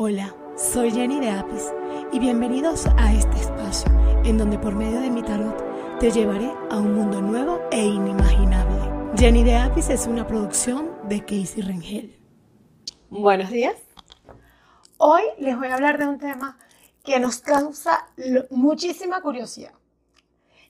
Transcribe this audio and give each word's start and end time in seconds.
Hola, 0.00 0.32
soy 0.56 0.92
Jenny 0.92 1.18
de 1.18 1.28
Apis 1.28 1.72
y 2.12 2.20
bienvenidos 2.20 2.86
a 2.98 3.12
este 3.12 3.36
espacio 3.36 3.90
en 4.24 4.38
donde 4.38 4.56
por 4.56 4.76
medio 4.76 5.00
de 5.00 5.10
mi 5.10 5.24
tarot 5.24 5.98
te 5.98 6.12
llevaré 6.12 6.52
a 6.70 6.76
un 6.76 6.94
mundo 6.94 7.20
nuevo 7.20 7.60
e 7.72 7.84
inimaginable. 7.84 8.78
Jenny 9.18 9.42
de 9.42 9.56
Apis 9.56 9.90
es 9.90 10.06
una 10.06 10.24
producción 10.24 10.92
de 11.08 11.18
Casey 11.22 11.62
Rengel. 11.62 12.16
Buenos 13.10 13.50
días. 13.50 13.74
Hoy 14.98 15.22
les 15.40 15.58
voy 15.58 15.66
a 15.66 15.74
hablar 15.74 15.98
de 15.98 16.06
un 16.06 16.18
tema 16.20 16.60
que 17.02 17.18
nos 17.18 17.38
causa 17.38 18.06
muchísima 18.50 19.20
curiosidad. 19.20 19.72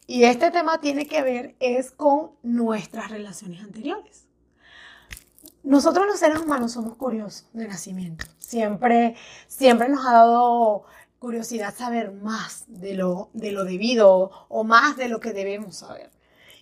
Y 0.07 0.25
este 0.25 0.51
tema 0.51 0.81
tiene 0.81 1.07
que 1.07 1.21
ver 1.21 1.55
es 1.61 1.91
con 1.91 2.31
nuestras 2.43 3.11
relaciones 3.11 3.63
anteriores. 3.63 4.28
Nosotros 5.69 6.07
los 6.07 6.19
seres 6.19 6.41
humanos 6.41 6.73
somos 6.73 6.97
curiosos 6.97 7.47
de 7.53 7.69
nacimiento. 7.69 8.25
Siempre, 8.39 9.17
siempre 9.49 9.91
nos 9.91 10.07
ha 10.07 10.13
dado 10.13 10.85
curiosidad 11.19 11.75
saber 11.77 12.11
más 12.11 12.65
de 12.69 12.95
lo, 12.95 13.29
de 13.35 13.53
lo 13.53 13.65
debido 13.65 14.31
o 14.49 14.65
más 14.65 14.97
de 14.97 15.11
lo 15.11 15.21
que 15.21 15.35
debemos 15.35 15.77
saber. 15.77 16.11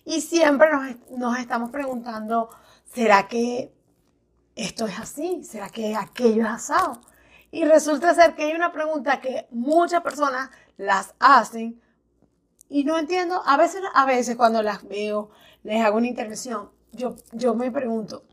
Y 0.03 0.19
siempre 0.19 0.67
nos, 0.69 1.17
nos 1.17 1.39
estamos 1.39 1.69
preguntando, 1.69 2.49
¿será 2.83 3.29
que 3.29 3.73
esto 4.57 4.87
es 4.87 4.99
así? 4.99 5.41
¿Será 5.41 5.69
que 5.69 5.95
aquello 5.95 6.43
es 6.43 6.49
asado? 6.49 6.99
Y 7.49 7.63
resulta 7.63 8.13
ser 8.13 8.35
que 8.35 8.43
hay 8.43 8.55
una 8.55 8.73
pregunta 8.73 9.21
que 9.21 9.47
muchas 9.51 10.01
personas 10.01 10.49
las 10.75 11.15
hacen 11.19 11.81
y 12.67 12.83
no 12.83 12.99
entiendo, 12.99 13.41
a 13.45 13.55
veces, 13.55 13.79
a 13.93 14.05
veces 14.05 14.35
cuando 14.35 14.61
las 14.61 14.85
veo, 14.85 15.29
les 15.63 15.81
hago 15.81 15.95
una 15.95 16.07
intervención, 16.07 16.71
yo, 16.91 17.15
yo 17.31 17.55
me 17.55 17.71
pregunto, 17.71 18.25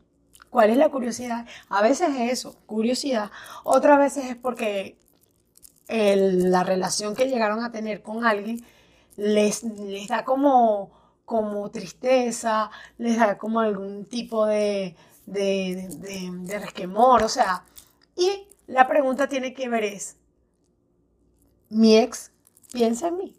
¿Cuál 0.55 0.69
es 0.69 0.77
la 0.77 0.87
curiosidad? 0.87 1.45
A 1.67 1.81
veces 1.81 2.15
es 2.15 2.31
eso, 2.31 2.55
curiosidad. 2.65 3.29
Otras 3.65 3.99
veces 3.99 4.23
es 4.23 4.35
porque 4.37 4.97
la 5.89 6.63
relación 6.63 7.13
que 7.13 7.27
llegaron 7.27 7.61
a 7.61 7.73
tener 7.73 8.01
con 8.01 8.23
alguien 8.23 8.65
les, 9.17 9.65
da 10.07 10.23
como, 10.23 10.91
como 11.25 11.69
tristeza, 11.71 12.71
les 12.97 13.17
da 13.17 13.37
como 13.37 13.59
algún 13.59 14.05
tipo 14.05 14.45
de, 14.45 14.95
de 15.25 16.57
resquemor, 16.57 17.23
o 17.23 17.27
sea, 17.27 17.65
y 18.15 18.47
la 18.65 18.87
pregunta 18.87 19.27
tiene 19.27 19.53
que 19.53 19.67
ver 19.67 19.83
es, 19.83 20.15
¿mi 21.67 21.97
ex 21.97 22.31
piensa 22.71 23.09
en 23.09 23.17
mí? 23.17 23.35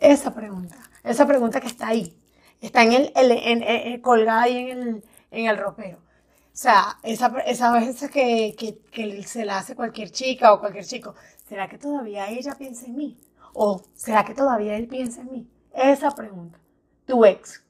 Esa 0.00 0.34
pregunta, 0.34 0.78
esa 1.04 1.28
pregunta 1.28 1.60
que 1.60 1.68
está 1.68 1.86
ahí. 1.86 2.23
Está 2.64 2.82
en 2.82 2.92
el, 2.94 3.12
en, 3.14 4.00
colgada 4.00 4.44
ahí 4.44 4.56
en 4.56 4.78
el, 4.78 5.04
en 5.30 5.46
el 5.46 5.58
ropero. 5.58 5.98
O 5.98 6.56
sea, 6.56 6.98
esa, 7.02 7.26
esa 7.44 7.72
vez 7.72 8.08
que, 8.10 8.54
que, 8.56 8.78
que, 8.90 9.22
se 9.24 9.44
la 9.44 9.58
hace 9.58 9.76
cualquier 9.76 10.10
chica 10.10 10.54
o 10.54 10.60
cualquier 10.60 10.86
chico, 10.86 11.14
¿será 11.46 11.68
que 11.68 11.76
todavía 11.76 12.30
ella 12.30 12.54
piensa 12.56 12.86
en 12.86 12.96
mí? 12.96 13.18
¿O 13.52 13.82
será 13.94 14.24
que 14.24 14.32
todavía 14.32 14.76
él 14.76 14.88
piensa 14.88 15.20
en 15.20 15.32
mí? 15.32 15.50
Esa 15.74 16.10
pregunta. 16.12 16.58
Tu 17.04 17.22
ex. 17.26 17.62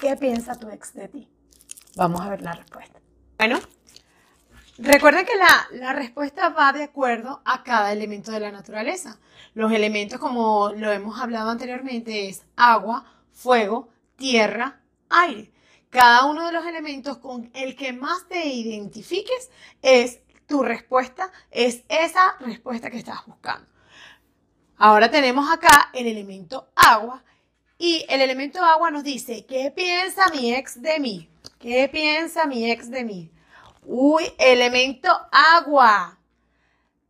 ¿Qué 0.00 0.16
piensa 0.16 0.54
tu 0.54 0.70
ex 0.70 0.94
de 0.94 1.08
ti? 1.08 1.28
Vamos 1.96 2.22
a 2.22 2.30
ver 2.30 2.40
la 2.40 2.52
respuesta. 2.52 2.98
Bueno, 3.36 3.58
recuerden 4.78 5.26
que 5.26 5.36
la, 5.36 5.78
la 5.78 5.92
respuesta 5.92 6.48
va 6.48 6.72
de 6.72 6.84
acuerdo 6.84 7.42
a 7.44 7.62
cada 7.64 7.92
elemento 7.92 8.32
de 8.32 8.40
la 8.40 8.50
naturaleza. 8.50 9.18
Los 9.52 9.70
elementos, 9.72 10.18
como 10.18 10.70
lo 10.74 10.90
hemos 10.90 11.20
hablado 11.20 11.50
anteriormente, 11.50 12.30
es 12.30 12.46
agua, 12.56 13.04
fuego, 13.32 13.88
tierra, 14.16 14.80
aire. 15.08 15.52
Cada 15.90 16.26
uno 16.26 16.46
de 16.46 16.52
los 16.52 16.64
elementos 16.66 17.18
con 17.18 17.50
el 17.54 17.74
que 17.74 17.92
más 17.92 18.28
te 18.28 18.46
identifiques 18.46 19.50
es 19.82 20.20
tu 20.46 20.62
respuesta, 20.62 21.32
es 21.50 21.82
esa 21.88 22.36
respuesta 22.40 22.90
que 22.90 22.98
estás 22.98 23.26
buscando. 23.26 23.68
Ahora 24.76 25.10
tenemos 25.10 25.50
acá 25.52 25.90
el 25.92 26.06
elemento 26.06 26.70
agua 26.74 27.24
y 27.76 28.04
el 28.08 28.20
elemento 28.20 28.62
agua 28.62 28.90
nos 28.90 29.04
dice, 29.04 29.46
¿qué 29.46 29.72
piensa 29.74 30.28
mi 30.30 30.54
ex 30.54 30.80
de 30.80 31.00
mí? 31.00 31.28
¿Qué 31.58 31.88
piensa 31.88 32.46
mi 32.46 32.70
ex 32.70 32.90
de 32.90 33.04
mí? 33.04 33.30
Uy, 33.84 34.24
elemento 34.38 35.10
agua. 35.32 36.19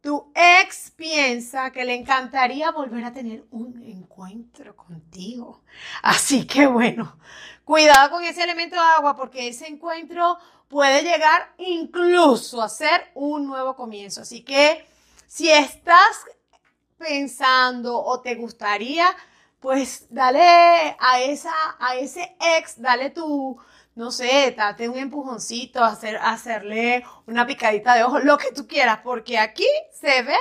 Tu 0.01 0.33
ex 0.35 0.91
piensa 0.93 1.71
que 1.71 1.85
le 1.85 1.95
encantaría 1.95 2.71
volver 2.71 3.05
a 3.05 3.13
tener 3.13 3.45
un 3.51 3.83
encuentro 3.83 4.75
contigo. 4.75 5.63
Así 6.03 6.47
que 6.47 6.67
bueno, 6.67 7.19
cuidado 7.65 8.11
con 8.11 8.25
ese 8.25 8.43
elemento 8.43 8.77
de 8.77 8.83
agua 8.83 9.15
porque 9.15 9.49
ese 9.49 9.67
encuentro 9.67 10.39
puede 10.69 11.03
llegar 11.03 11.53
incluso 11.59 12.63
a 12.63 12.69
ser 12.69 13.11
un 13.15 13.47
nuevo 13.47 13.77
comienzo. 13.77 14.23
Así 14.23 14.43
que 14.43 14.87
si 15.27 15.51
estás 15.51 16.25
pensando 16.97 17.99
o 18.03 18.21
te 18.21 18.37
gustaría, 18.37 19.15
pues 19.61 20.07
dale 20.11 20.97
a 20.99 21.21
esa 21.21 21.53
a 21.79 21.97
ese 21.97 22.37
ex, 22.59 22.81
dale 22.81 23.11
tu 23.11 23.59
no 23.95 24.11
sé, 24.11 24.55
date 24.57 24.89
un 24.89 24.97
empujoncito, 24.97 25.85
hacer, 25.85 26.17
hacerle 26.17 27.05
una 27.27 27.47
picadita 27.47 27.95
de 27.95 28.05
ojo, 28.05 28.19
lo 28.21 28.39
que 28.39 28.53
tú 28.53 28.67
quieras, 28.67 29.01
porque 29.05 29.39
aquí 29.39 29.67
se 29.93 30.23
ve 30.23 30.37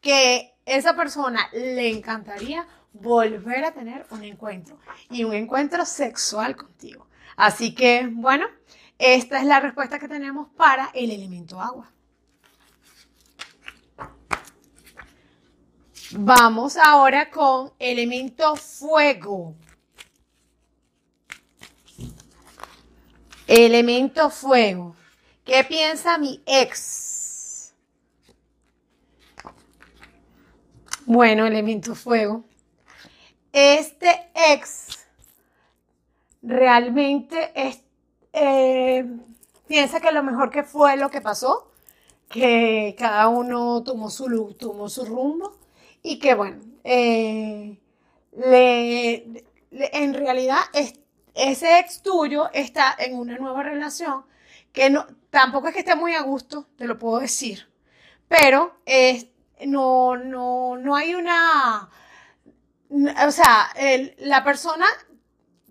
que 0.00 0.54
esa 0.66 0.96
persona 0.96 1.48
le 1.52 1.90
encantaría 1.90 2.66
volver 2.92 3.64
a 3.64 3.72
tener 3.72 4.06
un 4.10 4.24
encuentro 4.24 4.78
y 5.10 5.24
un 5.24 5.34
encuentro 5.34 5.84
sexual 5.84 6.56
contigo. 6.56 7.06
Así 7.36 7.74
que, 7.74 8.08
bueno, 8.10 8.46
esta 8.98 9.38
es 9.38 9.44
la 9.44 9.60
respuesta 9.60 9.98
que 9.98 10.08
tenemos 10.08 10.48
para 10.56 10.90
el 10.94 11.10
elemento 11.10 11.60
agua. 11.60 11.93
Vamos 16.12 16.76
ahora 16.76 17.30
con 17.30 17.72
elemento 17.78 18.56
fuego. 18.56 19.54
Elemento 23.46 24.28
fuego. 24.30 24.94
¿Qué 25.44 25.64
piensa 25.64 26.18
mi 26.18 26.42
ex? 26.46 27.74
Bueno, 31.06 31.46
elemento 31.46 31.94
fuego. 31.94 32.44
Este 33.52 34.30
ex 34.34 34.98
realmente 36.42 37.50
es, 37.54 37.80
eh, 38.32 39.06
piensa 39.66 40.00
que 40.00 40.12
lo 40.12 40.22
mejor 40.22 40.50
que 40.50 40.64
fue 40.64 40.96
lo 40.96 41.10
que 41.10 41.20
pasó, 41.20 41.72
que 42.28 42.94
cada 42.98 43.28
uno 43.28 43.82
tomó 43.82 44.10
su, 44.10 44.54
tomó 44.58 44.88
su 44.88 45.04
rumbo 45.04 45.63
y 46.04 46.18
que 46.18 46.34
bueno, 46.34 46.60
eh, 46.84 47.78
en 49.70 50.14
realidad 50.14 50.60
es, 50.74 51.00
ese 51.34 51.78
ex 51.80 52.02
tuyo 52.02 52.50
está 52.52 52.94
en 52.98 53.16
una 53.16 53.38
nueva 53.38 53.62
relación 53.62 54.24
que 54.72 54.90
no, 54.90 55.06
tampoco 55.30 55.68
es 55.68 55.72
que 55.72 55.80
esté 55.80 55.96
muy 55.96 56.14
a 56.14 56.20
gusto, 56.20 56.68
te 56.76 56.86
lo 56.86 56.98
puedo 56.98 57.20
decir, 57.20 57.68
pero 58.28 58.76
no, 59.66 60.16
no, 60.16 60.76
no 60.76 60.94
hay 60.94 61.14
una, 61.14 61.88
o 62.90 63.30
sea, 63.30 63.70
la 64.18 64.44
persona, 64.44 64.86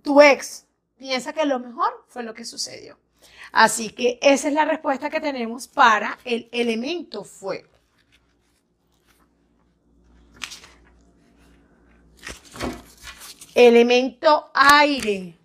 tu 0.02 0.20
ex, 0.20 0.66
piensa 0.98 1.34
que 1.34 1.46
lo 1.46 1.60
mejor 1.60 2.06
fue 2.08 2.24
lo 2.24 2.34
que 2.34 2.44
sucedió. 2.44 2.98
Así 3.52 3.92
que 3.92 4.18
esa 4.24 4.48
es 4.48 4.54
la 4.56 4.66
respuesta 4.66 5.12
que 5.12 5.22
tenemos 5.22 5.68
para 5.68 6.18
el 6.24 6.50
elemento 6.52 7.24
fuego. 7.24 7.73
Elemento 13.56 14.50
aire. 14.56 15.38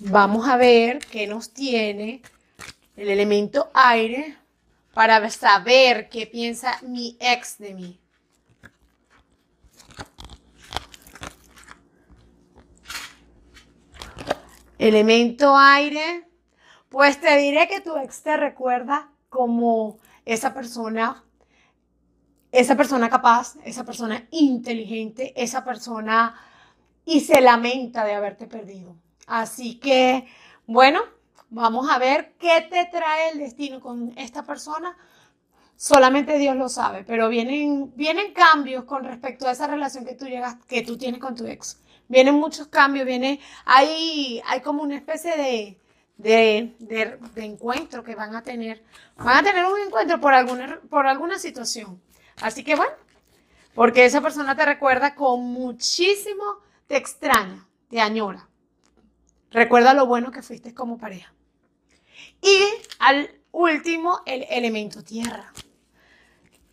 Vamos 0.00 0.46
a 0.46 0.58
ver 0.58 0.98
qué 0.98 1.26
nos 1.26 1.54
tiene 1.54 2.20
el 2.94 3.08
elemento 3.08 3.70
aire 3.72 4.36
para 4.92 5.30
saber 5.30 6.10
qué 6.10 6.26
piensa 6.26 6.78
mi 6.82 7.16
ex 7.20 7.56
de 7.56 7.72
mí. 7.72 8.00
Elemento 14.78 15.56
aire, 15.56 16.28
pues 16.90 17.18
te 17.18 17.34
diré 17.38 17.66
que 17.66 17.80
tu 17.80 17.96
ex 17.96 18.22
te 18.22 18.36
recuerda 18.36 19.10
como 19.30 19.98
esa 20.26 20.52
persona, 20.52 21.24
esa 22.52 22.76
persona 22.76 23.10
capaz, 23.10 23.56
esa 23.64 23.84
persona 23.84 24.26
inteligente, 24.30 25.32
esa 25.36 25.64
persona 25.64 26.34
y 27.04 27.20
se 27.20 27.40
lamenta 27.40 28.04
de 28.04 28.14
haberte 28.14 28.46
perdido. 28.46 28.96
Así 29.26 29.78
que, 29.78 30.26
bueno, 30.66 31.00
vamos 31.50 31.90
a 31.90 31.98
ver 31.98 32.34
qué 32.38 32.66
te 32.70 32.86
trae 32.86 33.30
el 33.30 33.38
destino 33.38 33.80
con 33.80 34.12
esta 34.16 34.42
persona. 34.42 34.96
Solamente 35.76 36.38
Dios 36.38 36.56
lo 36.56 36.68
sabe, 36.68 37.04
pero 37.04 37.28
vienen, 37.28 37.92
vienen 37.94 38.32
cambios 38.32 38.84
con 38.84 39.04
respecto 39.04 39.46
a 39.46 39.52
esa 39.52 39.66
relación 39.66 40.04
que 40.04 40.14
tú 40.14 40.26
llegas, 40.26 40.56
que 40.66 40.82
tú 40.82 40.98
tienes 40.98 41.20
con 41.20 41.34
tu 41.34 41.46
ex. 41.46 41.80
Vienen 42.08 42.34
muchos 42.34 42.68
cambios, 42.68 43.06
viene, 43.06 43.38
hay, 43.64 44.42
hay 44.46 44.60
como 44.60 44.82
una 44.82 44.96
especie 44.96 45.36
de, 45.36 45.78
de, 46.16 47.18
encuentro 47.36 48.02
que 48.02 48.14
van 48.14 48.34
a 48.34 48.42
tener. 48.42 48.82
Van 49.16 49.38
a 49.38 49.42
tener 49.42 49.64
un 49.66 49.78
encuentro 49.78 50.20
por 50.20 50.34
alguna, 50.34 50.80
por 50.90 51.06
alguna 51.06 51.38
situación. 51.38 52.00
Así 52.40 52.64
que 52.64 52.76
bueno, 52.76 52.92
porque 53.74 54.04
esa 54.04 54.20
persona 54.20 54.56
te 54.56 54.64
recuerda 54.64 55.14
con 55.14 55.40
muchísimo, 55.40 56.44
te 56.86 56.96
extraña, 56.96 57.66
te 57.88 58.00
añora. 58.00 58.48
Recuerda 59.50 59.94
lo 59.94 60.06
bueno 60.06 60.30
que 60.30 60.42
fuiste 60.42 60.74
como 60.74 60.98
pareja. 60.98 61.32
Y 62.42 62.60
al 62.98 63.30
último, 63.50 64.20
el 64.26 64.46
elemento 64.50 65.02
tierra. 65.02 65.52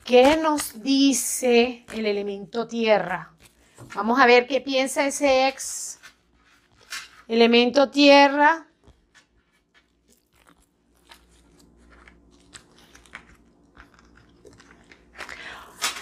¿Qué 0.04 0.38
nos 0.38 0.84
dice 0.84 1.86
el 1.94 2.06
elemento 2.06 2.68
tierra? 2.68 3.34
Vamos 3.96 4.20
a 4.20 4.26
ver 4.26 4.46
qué 4.46 4.62
piensa 4.62 5.08
ese 5.08 5.48
ex. 5.48 6.00
Elemento 7.28 7.90
tierra. 7.90 8.68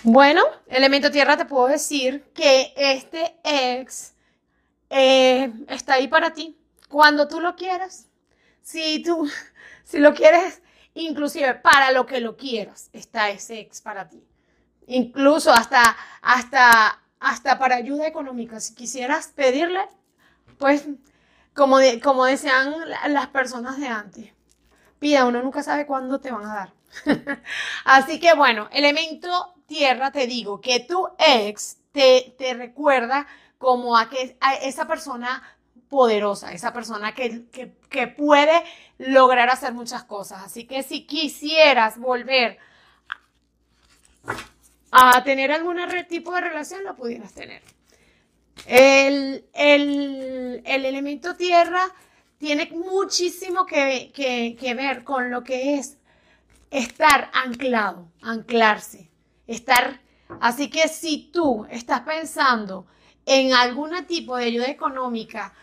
Bueno, 0.06 0.44
elemento 0.68 1.12
tierra 1.12 1.38
te 1.38 1.46
puedo 1.46 1.68
decir 1.68 2.26
que 2.34 2.74
este 2.76 3.38
ex 3.42 4.14
eh, 4.90 5.50
está 5.70 5.94
ahí 5.94 6.10
para 6.10 6.34
ti 6.34 6.58
cuando 6.90 7.30
tú 7.30 7.40
lo 7.40 7.56
quieras. 7.56 8.10
Si 8.62 9.02
tú, 9.02 9.30
si 9.86 10.00
lo 10.00 10.14
quieres, 10.14 10.62
inclusive 10.94 11.56
para 11.56 11.92
lo 11.92 12.06
que 12.06 12.20
lo 12.20 12.36
quieras, 12.36 12.90
está 12.92 13.30
ese 13.30 13.60
ex 13.62 13.80
para 13.80 14.10
ti. 14.10 14.22
Incluso 14.88 15.54
hasta, 15.54 15.96
hasta, 16.22 17.02
hasta 17.22 17.58
para 17.58 17.78
ayuda 17.78 18.06
económica. 18.06 18.60
Si 18.60 18.76
quisieras 18.76 19.28
pedirle, 19.30 19.88
pues, 20.58 20.86
como, 21.54 21.78
como 22.04 22.26
decían 22.26 22.76
las 23.08 23.28
personas 23.28 23.80
de 23.80 23.88
antes, 23.88 24.34
pida, 25.00 25.24
uno 25.24 25.42
nunca 25.42 25.64
sabe 25.64 25.86
cuándo 25.86 26.20
te 26.20 26.30
van 26.30 26.46
a 26.46 26.56
dar. 26.56 26.74
Así 27.86 28.20
que 28.20 28.34
bueno, 28.36 28.68
elemento 28.74 29.53
tierra, 29.74 30.12
te 30.12 30.28
digo 30.28 30.62
que 30.62 30.82
tu 30.82 31.08
ex 31.18 31.78
te, 31.92 32.36
te 32.38 32.54
recuerda 32.54 33.26
como 33.58 33.98
a, 33.98 34.08
que, 34.08 34.38
a 34.40 34.54
esa 34.54 34.88
persona 34.88 35.42
poderosa, 35.90 36.54
esa 36.54 36.72
persona 36.74 37.16
que, 37.16 37.46
que, 37.52 37.74
que, 37.90 38.08
puede 38.08 38.64
lograr 39.00 39.50
hacer 39.50 39.74
muchas 39.74 40.04
cosas. 40.04 40.44
Así 40.44 40.66
que 40.66 40.84
si 40.84 41.06
quisieras 41.06 41.98
volver 41.98 42.60
a 44.92 45.24
tener 45.24 45.52
algún 45.52 45.78
tipo 46.08 46.34
de 46.36 46.42
relación, 46.42 46.84
lo 46.84 46.96
pudieras 46.96 47.34
tener. 47.34 47.64
El, 48.68 49.46
el, 49.54 50.62
el 50.66 50.86
elemento 50.86 51.36
tierra 51.36 51.84
tiene 52.38 52.70
muchísimo 52.72 53.66
que, 53.66 54.12
que, 54.14 54.56
que 54.60 54.74
ver 54.76 55.04
con 55.04 55.32
lo 55.32 55.44
que 55.44 55.76
es 55.76 55.98
estar 56.70 57.32
anclado, 57.34 58.12
anclarse, 58.22 59.13
estar... 59.54 60.02
Así 60.40 60.70
que 60.70 60.88
si 60.88 61.30
tú 61.32 61.66
estás 61.70 62.02
pensando 62.02 62.88
en 63.26 63.54
algún 63.54 64.06
tipo 64.06 64.36
de 64.38 64.46
ayuda 64.46 64.68
económica 64.68 65.54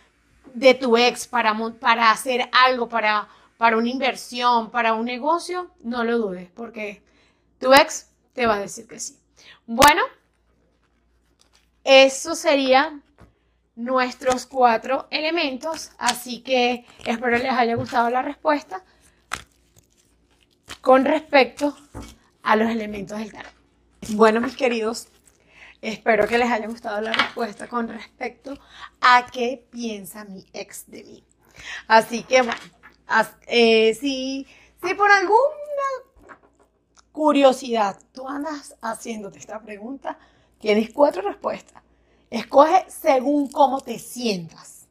de 0.54 0.74
tu 0.74 0.96
ex 0.96 1.26
para, 1.26 1.56
para 1.80 2.10
hacer 2.10 2.48
algo, 2.52 2.88
para, 2.88 3.28
para 3.56 3.76
una 3.76 3.88
inversión, 3.88 4.70
para 4.70 4.94
un 4.94 5.04
negocio, 5.04 5.70
no 5.82 6.04
lo 6.04 6.18
dudes, 6.18 6.50
porque 6.54 7.02
tu 7.58 7.72
ex 7.72 8.10
te 8.32 8.46
va 8.46 8.54
a 8.54 8.60
decir 8.60 8.86
que 8.86 8.98
sí. 8.98 9.18
Bueno, 9.66 10.02
eso 11.84 12.34
serían 12.34 13.02
nuestros 13.76 14.46
cuatro 14.46 15.06
elementos, 15.10 15.92
así 15.98 16.42
que 16.42 16.84
espero 17.04 17.38
les 17.38 17.52
haya 17.52 17.74
gustado 17.76 18.10
la 18.10 18.22
respuesta 18.22 18.84
con 20.80 21.04
respecto 21.04 21.76
a 22.42 22.56
los 22.56 22.70
elementos 22.70 23.18
del 23.18 23.32
tarot. 23.32 23.59
Bueno, 24.12 24.40
mis 24.40 24.56
queridos, 24.56 25.06
espero 25.80 26.26
que 26.26 26.36
les 26.36 26.50
haya 26.50 26.66
gustado 26.66 27.00
la 27.00 27.12
respuesta 27.12 27.68
con 27.68 27.86
respecto 27.86 28.58
a 29.00 29.26
qué 29.32 29.64
piensa 29.70 30.24
mi 30.24 30.44
ex 30.52 30.90
de 30.90 31.04
mí. 31.04 31.24
Así 31.86 32.24
que, 32.24 32.42
bueno, 32.42 32.60
eh, 33.46 33.94
si, 33.94 34.48
si 34.82 34.94
por 34.94 35.12
alguna 35.12 35.38
curiosidad 37.12 38.00
tú 38.12 38.26
andas 38.28 38.74
haciéndote 38.82 39.38
esta 39.38 39.60
pregunta, 39.60 40.18
tienes 40.58 40.90
cuatro 40.92 41.22
respuestas. 41.22 41.80
Escoge 42.30 42.86
según 42.88 43.48
cómo 43.48 43.80
te 43.80 44.00
sientas, 44.00 44.88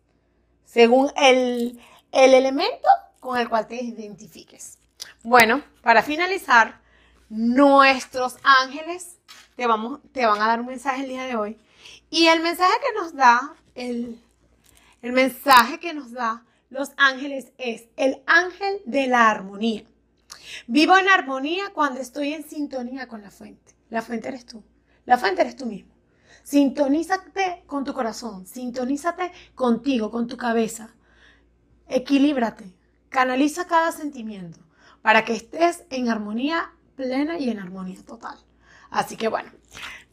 según 0.64 1.12
el, 1.18 1.78
el 2.14 2.34
elemento 2.34 2.88
con 3.20 3.38
el 3.38 3.50
cual 3.50 3.68
te 3.68 3.84
identifiques. 3.84 4.78
Bueno, 5.24 5.62
para 5.82 6.04
finalizar, 6.04 6.80
nuestros 7.30 8.38
ángeles 8.44 9.20
te, 9.56 9.68
vamos, 9.68 10.00
te 10.12 10.26
van 10.26 10.42
a 10.42 10.48
dar 10.48 10.60
un 10.60 10.68
mensaje 10.68 11.04
el 11.04 11.10
día 11.10 11.24
de 11.26 11.36
hoy. 11.36 11.58
Y 12.10 12.28
el 12.28 12.42
mensaje 12.42 12.74
que 12.82 13.00
nos 13.00 13.14
da, 13.14 13.56
el, 13.76 14.20
el 15.02 15.12
mensaje 15.12 15.80
que 15.80 15.94
nos 15.94 16.12
da 16.12 16.46
los 16.70 16.92
ángeles 16.98 17.52
es 17.58 17.86
el 17.98 18.22
ángel 18.26 18.82
de 18.86 19.08
la 19.08 19.30
armonía. 19.30 19.84
Vivo 20.68 20.98
en 20.98 21.10
armonía 21.10 21.72
cuando 21.74 22.00
estoy 22.00 22.34
en 22.34 22.48
sintonía 22.48 23.08
con 23.08 23.22
la 23.22 23.32
fuente. 23.32 23.76
La 23.90 24.02
fuente 24.02 24.28
eres 24.28 24.46
tú. 24.46 24.64
La 25.06 25.18
fuente 25.18 25.42
eres 25.42 25.56
tú 25.56 25.66
mismo. 25.66 25.94
Sintonízate 26.44 27.64
con 27.68 27.84
tu 27.84 27.94
corazón, 27.94 28.48
sintonízate 28.48 29.32
contigo, 29.56 30.10
con 30.10 30.28
tu 30.28 30.38
cabeza. 30.38 30.96
Equilíbrate, 31.88 32.74
canaliza 33.10 33.68
cada 33.68 33.92
sentimiento 33.92 34.60
para 35.02 35.26
que 35.26 35.34
estés 35.34 35.84
en 35.90 36.10
armonía 36.10 36.72
plena 37.00 37.38
y 37.40 37.50
en 37.50 37.60
armonía 37.60 37.98
total. 38.06 38.38
Así 38.90 39.16
que 39.16 39.30
bueno, 39.30 39.50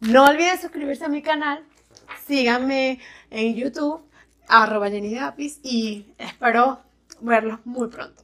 no 0.00 0.24
olviden 0.24 0.60
suscribirse 0.60 1.04
a 1.04 1.08
mi 1.08 1.20
canal, 1.20 1.64
síganme 2.26 3.00
en 3.30 3.54
YouTube, 3.56 4.02
arroba 4.48 4.88
Jenny 4.88 5.10
de 5.10 5.18
Apis, 5.18 5.58
y 5.62 6.06
espero 6.18 6.80
verlos 7.20 7.58
muy 7.64 7.88
pronto. 7.88 8.22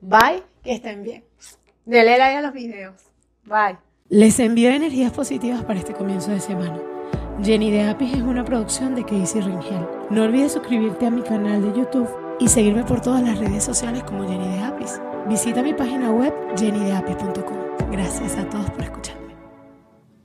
Bye, 0.00 0.42
que 0.62 0.72
estén 0.72 1.02
bien. 1.02 1.24
Denle 1.84 2.16
like 2.16 2.36
a 2.36 2.42
los 2.42 2.52
videos. 2.52 2.94
Bye. 3.44 3.78
Les 4.08 4.38
envío 4.38 4.70
energías 4.70 5.12
positivas 5.12 5.64
para 5.64 5.78
este 5.78 5.92
comienzo 5.92 6.30
de 6.30 6.40
semana. 6.40 6.80
Jenny 7.42 7.70
de 7.70 7.82
Apis 7.82 8.14
es 8.14 8.22
una 8.22 8.44
producción 8.44 8.94
de 8.94 9.04
Casey 9.04 9.42
Ringel. 9.42 9.86
No 10.10 10.22
olvides 10.22 10.52
suscribirte 10.52 11.06
a 11.06 11.10
mi 11.10 11.22
canal 11.22 11.60
de 11.60 11.78
YouTube 11.78 12.08
y 12.38 12.48
seguirme 12.48 12.84
por 12.84 13.00
todas 13.00 13.22
las 13.22 13.38
redes 13.38 13.64
sociales 13.64 14.02
como 14.04 14.28
Jenny 14.28 14.48
de 14.48 14.60
Apis. 14.60 15.00
Visita 15.28 15.62
mi 15.62 15.72
página 15.72 16.10
web 16.10 16.32
jennydeapis.com. 16.56 17.90
Gracias 17.90 18.36
a 18.36 18.48
todos 18.48 18.70
por 18.70 18.82
escuchar. 18.82 19.21